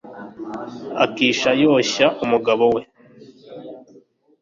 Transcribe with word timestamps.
akisha 1.03 1.49
yoshya 1.63 2.07
umugabo 2.23 2.65
we 2.75 2.81